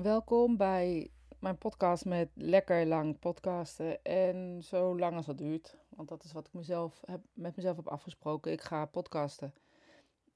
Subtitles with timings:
[0.00, 4.02] Welkom bij mijn podcast met lekker lang podcasten.
[4.04, 5.76] En zo lang als dat duurt.
[5.88, 8.52] Want dat is wat ik mezelf heb, met mezelf heb afgesproken.
[8.52, 9.54] Ik ga podcasten.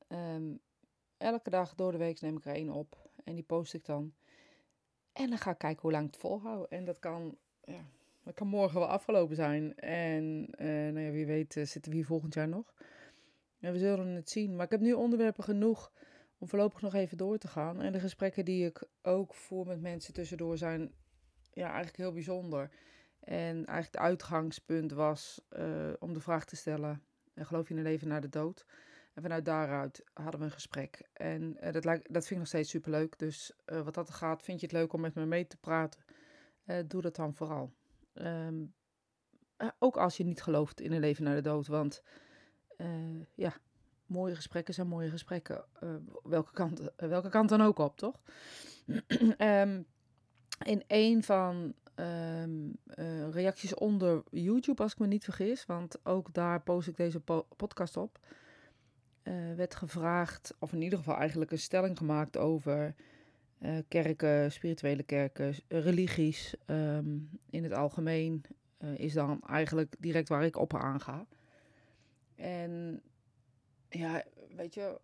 [0.09, 0.55] Ehm,
[1.17, 3.11] elke dag door de week neem ik er één op.
[3.25, 4.13] En die post ik dan.
[5.13, 6.69] En dan ga ik kijken hoe lang ik het volhoud.
[6.69, 7.85] En dat kan, ja,
[8.23, 9.77] dat kan morgen wel afgelopen zijn.
[9.79, 12.75] En uh, nou ja, wie weet uh, zitten we hier volgend jaar nog.
[13.61, 14.57] En we zullen het zien.
[14.57, 15.93] Maar ik heb nu onderwerpen genoeg
[16.39, 17.83] om voorlopig nog even door te gaan.
[17.83, 20.93] En de gesprekken die ik ook voer met mensen tussendoor zijn
[21.53, 22.71] ja, eigenlijk heel bijzonder.
[23.21, 27.03] En eigenlijk het uitgangspunt was uh, om de vraag te stellen:
[27.35, 28.67] geloof je in een leven na de dood?
[29.15, 31.09] En vanuit daaruit hadden we een gesprek.
[31.13, 33.19] En uh, dat, lijkt, dat vind ik nog steeds superleuk.
[33.19, 36.05] Dus wat dat gaat, vind je het leuk om met me mee te praten?
[36.87, 37.73] doe dat dan vooral.
[38.15, 38.75] Um,
[39.79, 41.67] ook als je niet gelooft in een leven na de dood.
[41.67, 42.03] Want
[43.35, 43.57] ja,
[44.07, 45.65] mooie gesprekken zijn mooie gesprekken.
[45.83, 45.91] Uh,
[46.23, 48.21] welke, kant, uh, welke kant dan ook op, toch?
[49.39, 49.87] um,
[50.73, 56.35] in een van um, uh, reacties onder YouTube, als ik me niet vergis, want ook
[56.35, 58.19] daar post ik deze po podcast op,
[59.57, 62.95] werd gevraagd, of in ieder geval eigenlijk een stelling gemaakt over
[63.89, 68.45] kerken, spirituele kerken, religies um, in het algemeen.
[68.97, 71.27] is dan eigenlijk direct waar ik op aanga.
[72.37, 73.03] En
[73.89, 74.25] ja,
[74.57, 75.01] weet je,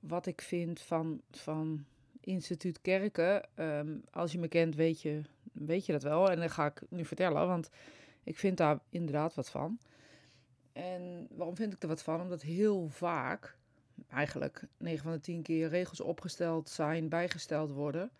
[0.00, 1.84] wat ik vind van, van
[2.20, 3.48] instituut Kerken.
[3.56, 6.30] Um, als je me kent, weet je, weet je dat wel.
[6.30, 7.70] En dat ga ik nu vertellen, want
[8.24, 9.78] ik vind daar inderdaad wat van.
[10.72, 12.20] En waarom vind ik er wat van?
[12.20, 13.56] Omdat heel vaak,
[14.08, 18.10] eigenlijk 9 van de 10 keer, regels opgesteld zijn, bijgesteld worden.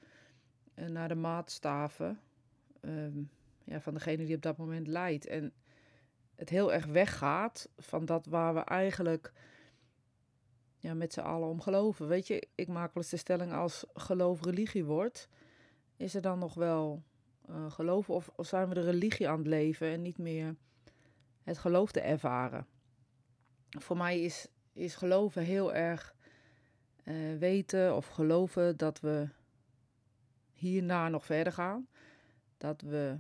[0.75, 2.21] En naar de maatstaven
[2.81, 3.31] um,
[3.65, 5.27] ja, van degene die op dat moment leidt.
[5.27, 5.53] En
[6.35, 9.33] het heel erg weggaat van dat waar we eigenlijk
[10.87, 12.09] ja, met z'n allen om geloven.
[12.09, 15.29] Weet je, ik maak wel eens de stelling als geloof religie wordt.
[15.97, 17.03] Is er dan nog wel
[17.49, 20.57] uh, geloven of, of zijn we de religie aan het leven en niet meer
[21.43, 22.67] het geloof te ervaren?
[23.69, 26.15] Voor mij is, is geloven heel erg
[27.05, 29.29] uh, weten of geloven dat we
[30.53, 31.89] hierna nog verder gaan.
[32.57, 33.19] Dat we,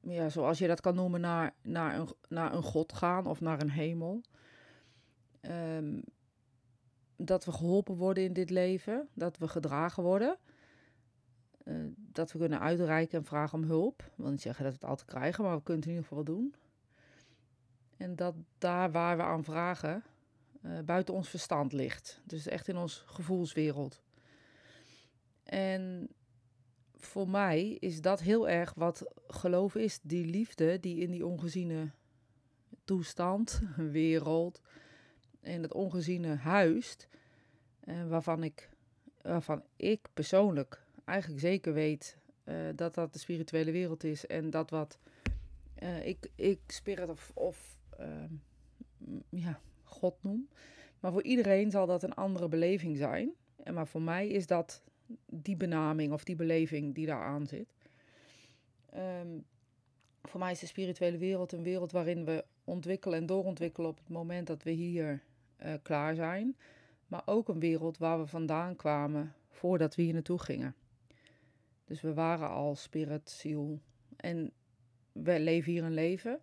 [0.00, 3.60] ja, zoals je dat kan noemen, naar, naar, een, naar een God gaan of naar
[3.60, 4.20] een hemel.
[5.40, 6.02] Um,
[7.20, 10.38] dat we geholpen worden in dit leven, dat we gedragen worden.
[11.64, 14.02] Uh, dat we kunnen uitreiken en vragen om hulp.
[14.02, 16.08] Ik wil niet zeggen dat we het altijd krijgen, maar we kunnen het in ieder
[16.08, 16.54] geval doen.
[17.96, 20.02] En dat daar waar we aan vragen,
[20.62, 22.20] uh, buiten ons verstand ligt.
[22.24, 24.02] Dus echt in ons gevoelswereld.
[25.42, 26.08] En
[26.96, 30.00] voor mij is dat heel erg wat geloof is.
[30.02, 31.90] Die liefde die in die ongeziene
[32.84, 34.60] toestand, wereld,
[35.42, 37.08] in het ongeziene huist,
[37.84, 38.68] uh, waarvan, ik,
[39.22, 44.70] waarvan ik persoonlijk eigenlijk zeker weet uh, dat dat de spirituele wereld is en dat
[44.70, 44.98] wat
[45.82, 48.32] uh, ik, ik spirit of, of ehm,
[49.28, 50.48] ja, God noem.
[51.00, 53.32] Maar voor iedereen zal dat een andere beleving zijn.
[53.62, 54.82] En maar voor mij is dat
[55.26, 57.74] die benaming of die beleving die daar aan zit.
[58.94, 59.44] Um,
[60.22, 64.08] voor mij is de spirituele wereld een wereld waarin we ontwikkelen en doorontwikkelen op het
[64.08, 65.22] moment dat we hier
[65.64, 66.56] uh, klaar zijn.
[67.06, 70.74] Maar ook een wereld waar we vandaan kwamen voordat we hier naartoe gingen.
[71.84, 73.80] Dus we waren al spirit, ziel.
[74.16, 74.52] En
[75.12, 76.40] we leven hier een leven.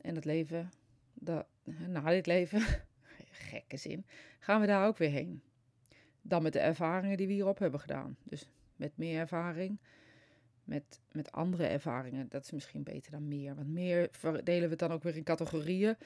[0.00, 0.70] En dat leven,
[1.14, 1.46] dat,
[1.86, 2.62] na dit leven,
[3.50, 4.06] gekke zin,
[4.38, 5.42] gaan we daar ook weer heen.
[6.22, 8.16] Dan met de ervaringen die we hierop hebben gedaan.
[8.22, 9.78] Dus met meer ervaring,
[10.64, 12.28] met, met andere ervaringen.
[12.28, 13.54] Dat is misschien beter dan meer.
[13.54, 15.96] Want meer verdelen we het dan ook weer in categorieën.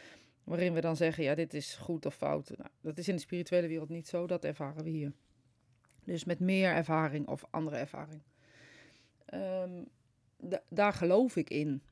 [0.45, 2.53] Waarin we dan zeggen, ja, dit is goed of fout.
[2.57, 5.13] Nou, dat is in de spirituele wereld niet zo, dat ervaren we hier.
[6.05, 8.23] Dus met meer ervaring of andere ervaring.
[9.35, 9.89] Um,
[10.69, 11.83] daar geloof ik in.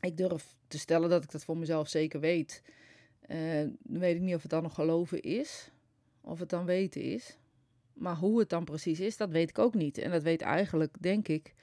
[0.00, 2.62] Ik durf te stellen dat ik dat voor mezelf zeker weet.
[3.26, 5.70] Uh, dan weet ik niet of het dan nog geloven is,
[6.20, 7.38] of het dan weten is.
[7.92, 9.98] Maar hoe het dan precies is, dat weet ik ook niet.
[9.98, 11.54] En dat weet eigenlijk, denk ik,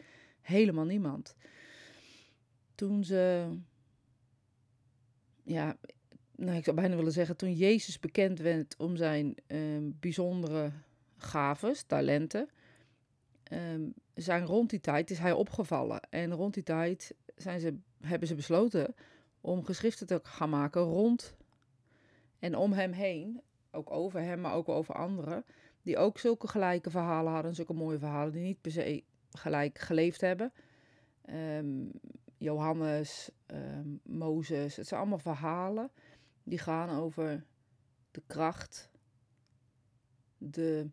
[0.41, 1.35] helemaal niemand.
[2.75, 3.49] Toen ze
[5.43, 5.77] ja,
[6.37, 10.71] nou, ik zou bijna willen zeggen, toen Jezus bekend werd om zijn um, bijzondere
[11.17, 12.49] gaves, talenten,
[13.51, 16.01] um, zijn rond die tijd is hij opgevallen.
[16.09, 18.95] En rond die tijd zijn ze, hebben ze besloten
[19.41, 21.35] om geschriften te gaan maken rond
[22.39, 23.41] en om hem heen,
[23.71, 25.45] ook over hem, maar ook over anderen,
[25.81, 30.21] die ook zulke gelijke verhalen hadden, zulke mooie verhalen, die niet per se gelijk geleefd
[30.21, 30.53] hebben.
[31.29, 31.91] Um,
[32.37, 34.75] Johannes, um, Mozes.
[34.75, 35.91] Het zijn allemaal verhalen
[36.45, 37.45] die gaan over
[38.11, 38.89] de kracht,
[40.37, 40.89] de,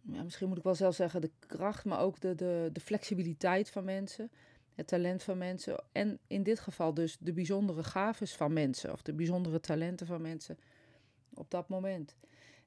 [0.00, 3.70] ja, misschien moet ik wel zelf zeggen, de kracht, maar ook de, de, de flexibiliteit
[3.70, 4.30] van mensen,
[4.74, 5.84] het talent van mensen.
[5.92, 10.22] En in dit geval dus de bijzondere gaves van mensen, of de bijzondere talenten van
[10.22, 10.58] mensen
[11.34, 12.16] op dat moment.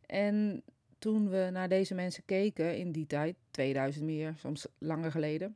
[0.05, 0.63] En
[0.97, 5.55] toen we naar deze mensen keken in die tijd, 2000 meer, soms langer geleden,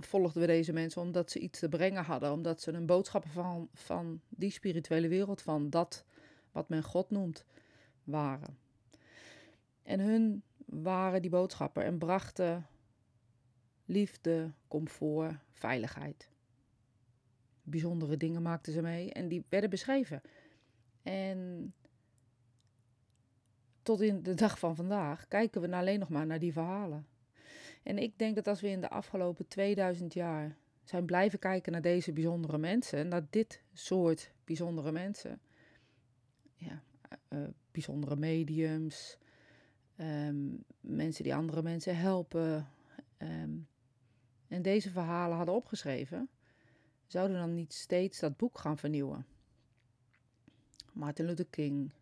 [0.00, 3.68] volgden we deze mensen omdat ze iets te brengen hadden, omdat ze een boodschappen van,
[3.74, 6.04] van die spirituele wereld, van dat
[6.52, 7.44] wat men God noemt,
[8.04, 8.58] waren.
[9.82, 12.66] En hun waren die boodschapper en brachten
[13.84, 16.30] liefde, comfort, veiligheid.
[17.62, 20.20] Bijzondere dingen maakten ze mee en die werden beschreven.
[21.02, 21.74] En
[23.82, 27.06] tot in de dag van vandaag kijken we alleen nog maar naar die verhalen.
[27.86, 31.82] En ik denk dat als we in de afgelopen 2000 jaar zijn blijven kijken naar
[31.82, 35.40] deze bijzondere mensen, naar dit soort bijzondere mensen,
[36.54, 36.82] ja,
[37.28, 39.18] uh, bijzondere mediums,
[39.96, 42.68] um, mensen die andere mensen helpen,
[43.18, 43.68] um,
[44.48, 46.28] en deze verhalen hadden opgeschreven,
[47.06, 49.26] zouden dan niet steeds dat boek gaan vernieuwen.
[50.92, 51.92] Martin Luther King,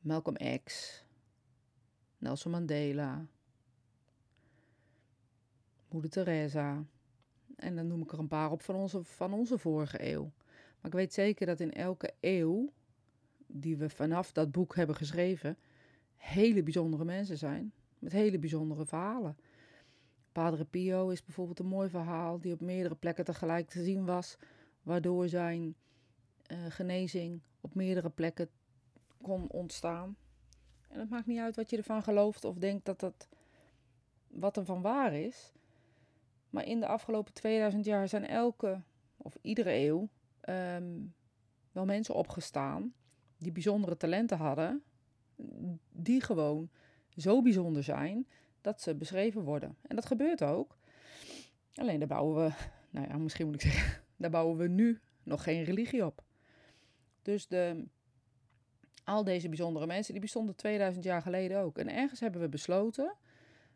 [0.00, 1.02] Malcolm X,
[2.18, 3.26] Nelson Mandela,
[5.94, 6.84] Moeder Teresa.
[7.56, 10.32] En dan noem ik er een paar op van onze, van onze vorige eeuw.
[10.80, 12.72] Maar ik weet zeker dat in elke eeuw
[13.46, 15.58] die we vanaf dat boek hebben geschreven,
[16.16, 17.72] hele bijzondere mensen zijn.
[17.98, 19.36] Met hele bijzondere verhalen.
[20.32, 24.36] Padre Pio is bijvoorbeeld een mooi verhaal die op meerdere plekken tegelijk te zien was,
[24.82, 25.74] waardoor zijn
[26.52, 28.48] uh, genezing op meerdere plekken
[29.22, 30.16] kon ontstaan.
[30.88, 33.28] En het maakt niet uit wat je ervan gelooft of denkt dat dat
[34.26, 35.52] wat er van waar is.
[36.54, 38.82] Maar in de afgelopen 2000 jaar zijn elke
[39.16, 40.08] of iedere eeuw
[40.48, 41.14] um,
[41.72, 42.94] wel mensen opgestaan
[43.38, 44.82] die bijzondere talenten hadden,
[45.92, 46.70] die gewoon
[47.16, 48.28] zo bijzonder zijn
[48.60, 49.76] dat ze beschreven worden.
[49.82, 50.76] En dat gebeurt ook.
[51.74, 52.52] Alleen daar bouwen we,
[52.98, 56.24] nou ja, misschien moet ik zeggen, daar bouwen we nu nog geen religie op.
[57.22, 57.84] Dus de,
[59.04, 61.78] al deze bijzondere mensen, die bestonden 2000 jaar geleden ook.
[61.78, 63.16] En ergens hebben we besloten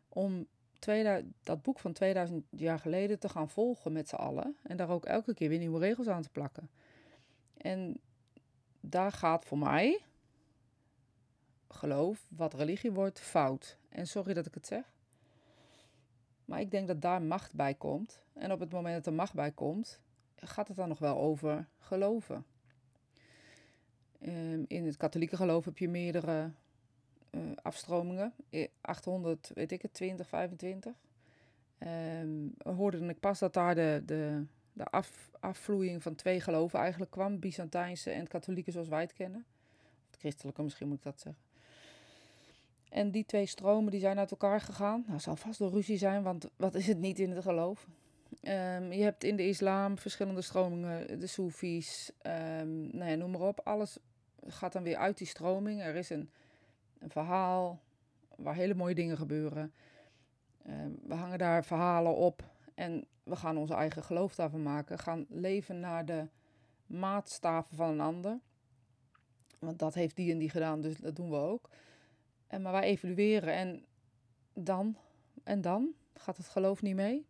[0.09, 0.47] om
[0.79, 4.57] 2000, dat boek van 2000 jaar geleden te gaan volgen met z'n allen.
[4.63, 6.69] En daar ook elke keer weer nieuwe regels aan te plakken.
[7.57, 7.99] En
[8.79, 10.01] daar gaat voor mij,
[11.67, 13.77] geloof, wat religie wordt, fout.
[13.89, 14.93] En sorry dat ik het zeg.
[16.45, 18.21] Maar ik denk dat daar macht bij komt.
[18.33, 20.01] En op het moment dat er macht bij komt,
[20.35, 22.45] gaat het dan nog wel over geloven.
[24.21, 26.51] Um, in het katholieke geloof heb je meerdere
[27.61, 28.33] afstromingen.
[28.81, 30.93] 800, weet ik het, 20, 25.
[32.21, 34.43] Um, hoorde ik pas dat daar de, de,
[34.73, 37.39] de af, afvloeiing van twee geloven eigenlijk kwam.
[37.39, 39.45] Byzantijnse en het katholieke zoals wij het kennen.
[40.09, 41.43] Het christelijke misschien moet ik dat zeggen.
[42.89, 45.03] En die twee stromen die zijn uit elkaar gegaan.
[45.07, 47.87] Nou, zal vast wel ruzie zijn, want wat is het niet in het geloof?
[48.41, 53.41] Um, je hebt in de islam verschillende stromingen, de Soefies, um, nou ja, noem maar
[53.41, 53.59] op.
[53.63, 53.97] Alles
[54.47, 55.81] gaat dan weer uit die stroming.
[55.81, 56.29] Er is een,
[56.99, 57.81] een verhaal
[58.35, 59.73] waar hele mooie dingen gebeuren.
[60.67, 62.43] Um, we hangen daar verhalen op
[62.75, 64.99] en we gaan onze eigen geloof daarvan maken.
[64.99, 66.27] Gaan leven naar de
[66.85, 68.39] maatstaven van een ander.
[69.59, 71.69] Want dat heeft die en die gedaan, dus dat doen we ook.
[72.47, 73.85] En maar wij evalueren en
[74.53, 74.97] dan,
[75.43, 77.25] en dan gaat het geloof niet mee.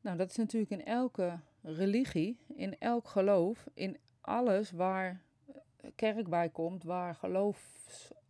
[0.00, 5.22] Nou, dat is natuurlijk in elke religie, in elk geloof, in alles waar
[5.94, 7.14] kerk bij komt, waar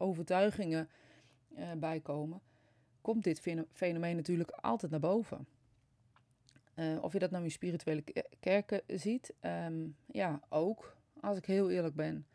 [0.03, 0.89] geloofsovertuigingen
[1.59, 2.41] uh, bij komen,
[3.01, 3.41] komt dit
[3.73, 5.47] fenomeen natuurlijk altijd naar boven.
[6.75, 8.05] Uh, of je dat nou in spirituele
[8.41, 12.27] kerken ziet, um, ja, ook, als ik heel eerlijk ben.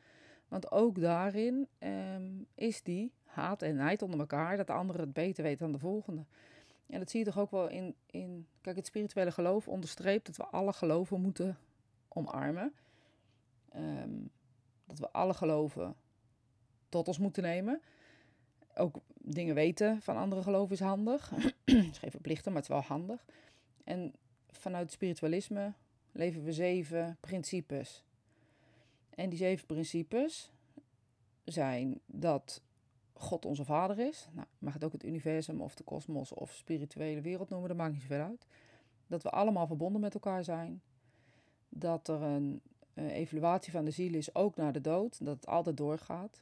[0.48, 5.14] Want ook daarin um, is die haat en nijd onder elkaar, dat de andere het
[5.14, 6.26] beter weet dan de volgende.
[6.88, 10.38] En dat zie je toch ook wel in, in kijk, het spirituele geloof onderstreept dat
[10.38, 11.58] we alle geloven moeten
[12.08, 12.74] omarmen.
[13.76, 14.30] Um,
[14.86, 15.96] dat we alle geloven
[16.90, 17.82] tot ons moeten nemen.
[18.76, 21.32] Ook dingen weten van andere geloven is handig.
[21.66, 23.26] is geen verplichten, maar het is wel handig.
[23.84, 24.14] En
[24.50, 25.74] vanuit spiritualisme
[26.12, 28.04] leven we zeven principes.
[29.10, 30.52] En die zeven principes
[31.44, 32.62] zijn dat
[33.14, 34.28] God onze vader is.
[34.32, 37.94] Nou, mag het ook het universum of de kosmos of spirituele wereld noemen, dat maakt
[37.94, 38.46] niet zoveel uit.
[39.08, 40.82] Dat we allemaal verbonden met elkaar zijn.
[41.70, 42.62] Dat er een
[42.94, 45.26] uh, evaluatie van de ziel is, ook naar de dood.
[45.26, 46.42] Dat het altijd doorgaat.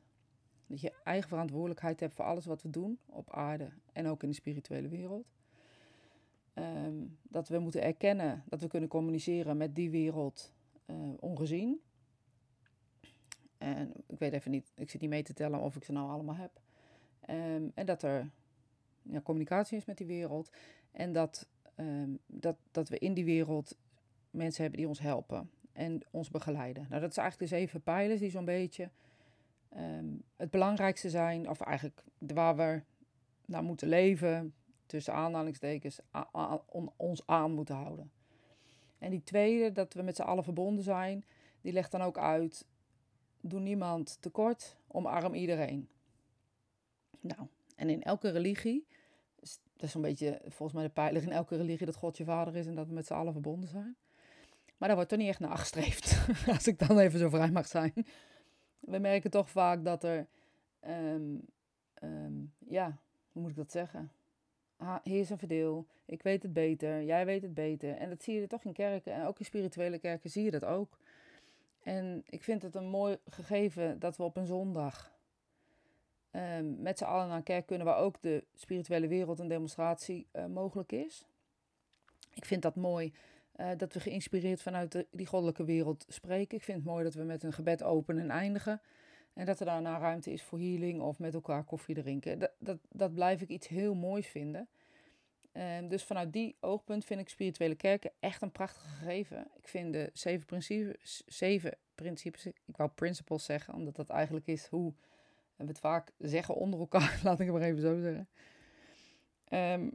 [0.68, 4.30] Dat je eigen verantwoordelijkheid hebt voor alles wat we doen op aarde en ook in
[4.30, 5.26] de spirituele wereld.
[6.54, 10.54] Um, dat we moeten erkennen dat we kunnen communiceren met die wereld
[10.86, 11.82] uh, ongezien.
[13.58, 16.10] En ik weet even niet, ik zit niet mee te tellen of ik ze nou
[16.10, 16.62] allemaal heb.
[17.20, 18.30] Ehm, en dat er
[19.02, 20.52] ja, communicatie is met die wereld.
[20.92, 23.78] En dat, ehm, dat, dat we in die wereld
[24.32, 26.86] mensen hebben die ons helpen en ons begeleiden.
[26.90, 28.90] Nou, dat is eigenlijk de zeven pijlers die zo'n beetje
[29.76, 30.06] ehm,
[30.36, 32.82] het belangrijkste zijn, of eigenlijk waar we
[33.46, 34.54] naar moeten leven,
[34.86, 36.00] tussen aanhalingstekens,
[36.96, 38.12] ons aan moeten houden.
[38.98, 41.26] En die tweede, dat we met z'n allen verbonden zijn,
[41.62, 42.66] die legt dan ook uit:
[43.42, 45.90] doe niemand tekort, omarm iedereen.
[47.20, 48.88] Nou, en in elke religie,
[49.40, 52.56] dat is zo'n beetje volgens mij de pijler in elke religie dat God je vader
[52.56, 53.96] is en dat we met z'n allen verbonden zijn.
[54.78, 57.68] Maar daar wordt er niet echt naar gestreefd, als ik dan even zo vrij mag
[57.68, 57.94] zijn.
[58.86, 60.28] We merken toch vaak dat er,
[60.88, 61.42] um,
[62.04, 62.98] um, ja,
[63.32, 64.12] hoe moet ik dat zeggen?
[64.78, 67.96] Ah, heers en verdeel, ik weet het beter, jij weet het beter.
[67.96, 70.66] En dat zie je toch in kerken en ook in spirituele kerken zie je dat
[70.66, 71.00] ook.
[71.84, 75.14] En ik vind het een mooi gegeven dat we op een zondag
[76.32, 80.28] um, met z'n allen naar een kerk kunnen waar ook de spirituele wereld een demonstratie
[80.34, 81.26] uh, mogelijk is.
[82.34, 83.14] Ik vind dat mooi
[83.58, 86.58] uh, dat we geïnspireerd vanuit die goddelijke wereld spreken.
[86.58, 88.82] Ik vind het mooi dat we met een gebed openen en eindigen.
[89.34, 92.40] En dat er daarna ruimte is voor healing of met elkaar koffie drinken.
[92.40, 94.68] Dat, dat, dat blijf ik iets heel moois vinden.
[95.58, 99.48] Um, dus vanuit die oogpunt vind ik spirituele kerken echt een prachtig gegeven.
[99.58, 104.68] Ik vind de zeven principes, zeven principes, ik wou principles zeggen, omdat dat eigenlijk is
[104.68, 104.94] hoe
[105.56, 108.28] we het vaak zeggen onder elkaar, laat ik het maar even zo zeggen.
[109.50, 109.94] Um,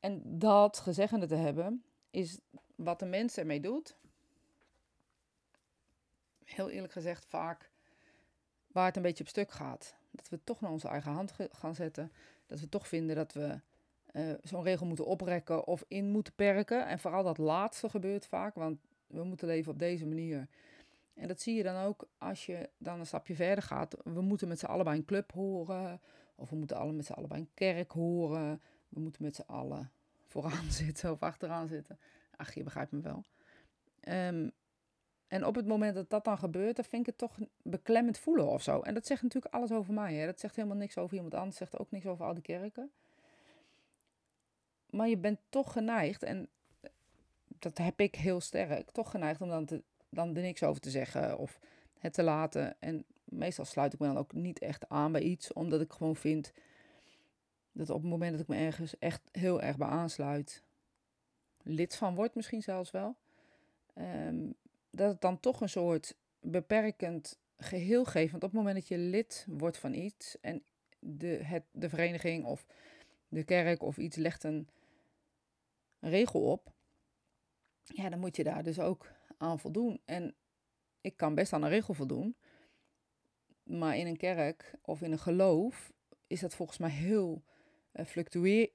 [0.00, 2.38] en dat gezeggende te hebben, is
[2.74, 3.96] wat de mens ermee doet.
[6.44, 7.70] Heel eerlijk gezegd, vaak
[8.66, 9.94] waar het een beetje op stuk gaat.
[10.10, 12.12] Dat we toch naar onze eigen hand gaan zetten.
[12.46, 13.60] Dat we toch vinden dat we
[14.12, 16.86] uh, zo'n regel moeten oprekken of in moeten perken.
[16.86, 20.48] En vooral dat laatste gebeurt vaak, want we moeten leven op deze manier.
[21.14, 23.96] En dat zie je dan ook als je dan een stapje verder gaat.
[24.04, 26.00] We moeten met z'n allen bij een club horen.
[26.34, 28.60] Of we moeten alle met z'n allen bij een kerk horen.
[28.88, 29.92] We moeten met z'n allen
[30.32, 31.98] vooraan zitten of achteraan zitten.
[32.36, 33.24] Ach, je begrijpt me wel.
[34.08, 34.52] Um,
[35.26, 38.46] en op het moment dat dat dan gebeurt, dan vind ik het toch beklemmend voelen
[38.46, 38.80] of zo.
[38.80, 40.14] En dat zegt natuurlijk alles over mij.
[40.14, 40.26] Hè?
[40.26, 41.56] Dat zegt helemaal niks over iemand anders.
[41.56, 42.90] zegt ook niks over al die kerken.
[44.90, 46.48] Maar je bent toch geneigd, en
[47.58, 50.90] dat heb ik heel sterk, toch geneigd om dan, te, dan er niks over te
[50.90, 51.58] zeggen of
[51.98, 52.76] het te laten.
[52.80, 56.16] En meestal sluit ik me dan ook niet echt aan bij iets, omdat ik gewoon
[56.16, 56.52] vind
[57.72, 60.62] dat op het moment dat ik me ergens echt heel erg bij aansluit,
[61.62, 63.16] lid van word misschien zelfs wel,
[63.98, 64.54] um,
[64.90, 68.30] dat het dan toch een soort beperkend geheel geeft.
[68.30, 70.62] Want op het moment dat je lid wordt van iets en
[70.98, 72.66] de, het, de vereniging of
[73.28, 74.68] de kerk of iets legt een
[76.00, 76.72] regel op,
[77.84, 80.00] ja, dan moet je daar dus ook aan voldoen.
[80.04, 80.34] En
[81.00, 82.36] ik kan best aan een regel voldoen,
[83.62, 85.92] maar in een kerk of in een geloof
[86.26, 87.42] is dat volgens mij heel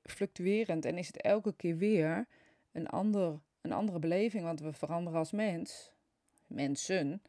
[0.04, 2.28] fluctuerend en is het elke keer weer
[2.72, 5.92] een, ander, een andere beleving, want we veranderen als mens
[6.48, 7.22] mensen,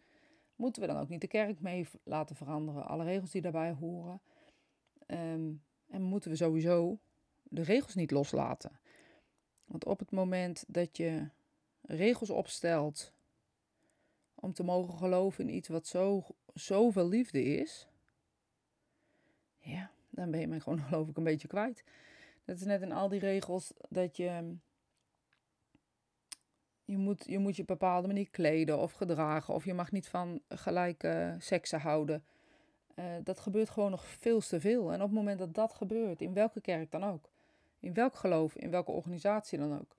[0.57, 2.87] moeten we dan ook niet de kerk mee laten veranderen.
[2.87, 4.21] Alle regels die daarbij horen.
[5.07, 5.53] Ehm,
[5.89, 6.99] en moeten we sowieso
[7.43, 8.81] de regels niet loslaten.
[9.65, 11.29] Want op het moment dat je
[11.83, 13.13] regels opstelt
[14.35, 17.89] om te mogen geloven in iets wat zo, zoveel liefde is,
[19.59, 21.85] ja, dan ben je mij gewoon geloof ik een beetje kwijt.
[22.45, 24.57] Dat is net in al die regels dat je
[26.85, 29.55] je moet, je moet je op bepaalde manier kleden of gedragen.
[29.55, 32.25] Of je mag niet van gelijke seksen houden.
[32.95, 34.93] Uh, dat gebeurt gewoon nog veel te veel.
[34.93, 37.31] En op het moment dat dat gebeurt, in welke kerk dan ook,
[37.81, 39.97] in welk geloof, in welke organisatie dan ook,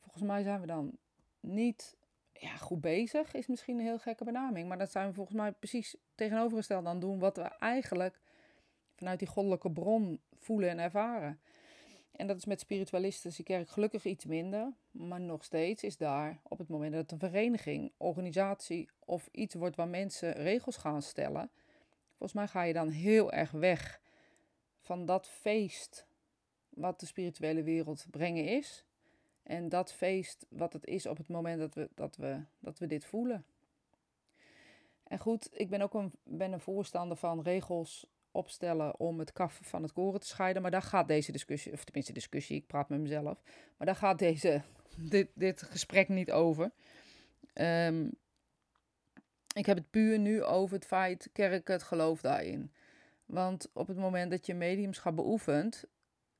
[0.00, 0.98] volgens mij zijn we dan
[1.40, 1.96] niet
[2.32, 4.68] ja, goed bezig, is misschien een heel gekke benaming.
[4.68, 8.20] Maar dat zijn we volgens mij precies tegenovergesteld aan doen wat we eigenlijk
[9.00, 11.40] vanuit die goddelijke bron voelen en ervaren.
[12.12, 14.72] En dat is met spiritualisten die kerk gelukkig iets minder.
[14.90, 19.76] Maar nog steeds is daar op het moment dat een vereniging, organisatie of iets wordt
[19.76, 21.50] waar mensen regels gaan stellen.
[22.08, 24.00] Volgens mij ga je dan heel erg weg
[24.80, 26.06] van dat feest
[26.68, 28.84] wat de spirituele wereld brengen is.
[29.42, 32.86] En dat feest wat het is op het moment dat we, dat we, dat we
[32.86, 33.44] dit voelen.
[35.02, 39.58] En goed, ik ben ook een, ben een voorstander van regels opstellen om het kaf
[39.62, 40.62] van het koren te scheiden.
[40.62, 43.42] Maar daar gaat deze discussie, of tenminste discussie, ik praat met mezelf.
[43.76, 44.62] Maar daar gaat deze,
[45.14, 46.72] dit, dit gesprek niet over.
[47.52, 48.08] Ehm,
[49.54, 52.72] ik heb het puur nu over het feit, kerk het geloof daarin.
[53.26, 55.84] Want op het moment dat je mediumschap beoefent,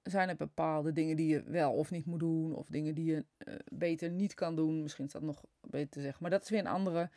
[0.03, 2.55] zijn er bepaalde dingen die je wel of niet moet doen.
[2.55, 4.83] Of dingen die je uh, beter niet kan doen.
[4.83, 6.19] Misschien is dat nog beter te zeggen.
[6.23, 7.11] Maar dat is weer een andere,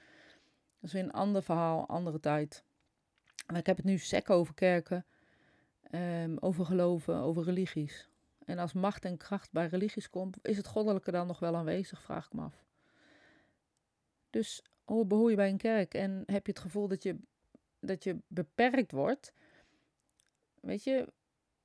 [0.80, 2.64] dat is weer een ander verhaal, andere tijd.
[3.48, 5.06] Ik heb het nu sec over kerken.
[5.90, 8.10] ehm, over geloven, over religies.
[8.46, 12.02] En als macht en kracht bij religies komt, is het goddelijke dan nog wel aanwezig,
[12.02, 12.66] vraag ik me af.
[14.30, 17.18] Dus hoe behoor je bij een kerk en heb je het gevoel dat je,
[17.80, 19.34] dat je beperkt wordt,
[20.62, 21.08] weet je,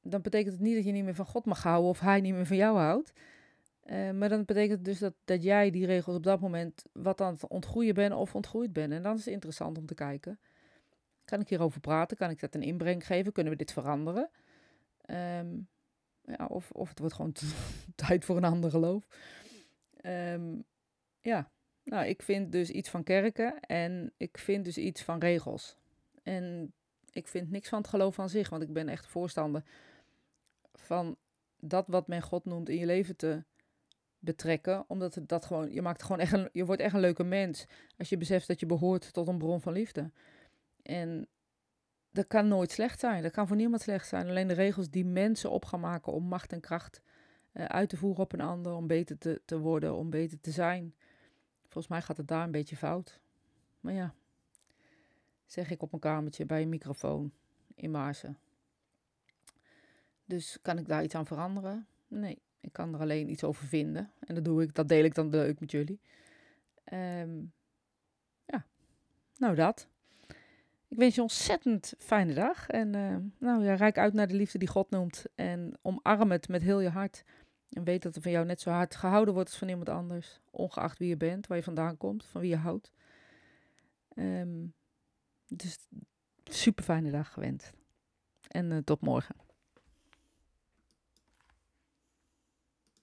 [0.02, 2.34] dan betekent het niet dat je niet meer van God mag houden of hij niet
[2.34, 3.12] meer van jou houdt.
[3.84, 7.20] Uh, maar dan betekent het dus dat, dat jij die regels op dat moment wat
[7.20, 8.92] aan het ontgroeien bent of ontgroeid bent.
[8.92, 10.38] En dan is het interessant om te kijken.
[11.28, 12.16] Kan ik hierover praten?
[12.16, 13.32] Kan ik dat een inbreng geven?
[13.32, 14.30] Kunnen we dit veranderen?
[15.10, 15.68] Um,
[16.24, 17.34] ja, of, of het wordt gewoon
[18.06, 19.06] tijd voor een ander geloof.
[20.02, 20.64] Um,
[21.20, 21.50] ja,
[21.84, 25.76] nou, ik vind dus iets van kerken en ik vind dus iets van regels.
[26.22, 26.72] En
[27.12, 29.62] ik vind niks van het geloof aan zich, want ik ben echt voorstander
[30.74, 31.16] van
[31.60, 33.44] dat wat men God noemt in je leven te
[34.18, 34.84] betrekken.
[34.86, 37.66] Omdat het dat gewoon, je maakt gewoon echt een, je wordt echt een leuke mens
[37.98, 40.10] als je beseft dat je behoort tot een bron van liefde.
[40.88, 41.28] En
[42.10, 43.22] dat kan nooit slecht zijn.
[43.22, 44.28] Dat kan voor niemand slecht zijn.
[44.28, 47.02] Alleen de regels die mensen op gaan maken om macht en kracht
[47.52, 50.50] uh, uit te voeren op een ander, om beter te, te worden, om beter te
[50.50, 50.94] zijn.
[51.62, 53.20] Volgens mij gaat het daar een beetje fout.
[53.80, 54.14] Maar ja,
[55.46, 57.32] zeg ik op een kamertje bij een microfoon
[57.74, 58.38] in Maarsen.
[60.24, 61.86] Dus kan ik daar iets aan veranderen?
[62.06, 64.12] Nee, ik kan er alleen iets over vinden.
[64.20, 66.00] En dat doe ik, dat deel ik dan leuk met jullie.
[66.92, 67.52] Um,
[68.44, 68.66] ja,
[69.36, 69.88] nou dat.
[70.88, 72.68] Ik wens je ontzettend fijne dag.
[72.68, 75.24] En uh, nou ja, rijk uit naar de liefde die God noemt.
[75.34, 77.24] En omarm het met heel je hart.
[77.70, 80.40] En weet dat er van jou net zo hard gehouden wordt als van iemand anders.
[80.50, 82.92] Ongeacht wie je bent, waar je vandaan komt, van wie je houdt.
[84.14, 84.74] Um,
[85.46, 85.78] dus
[86.44, 87.72] super fijne dag gewenst.
[88.48, 89.47] En uh, tot morgen.